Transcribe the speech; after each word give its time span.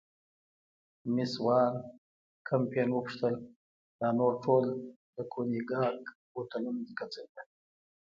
مېس 1.13 1.33
وان 1.45 1.73
کمپن 2.47 2.87
وپوښتل: 2.93 3.35
دا 3.99 4.07
نور 4.19 4.33
ټول 4.43 4.65
د 5.15 5.17
کونیګاک 5.33 5.99
بوتلونه 6.33 6.81
دي 6.87 6.93
که 6.99 7.05
څنګه؟ 7.13 7.41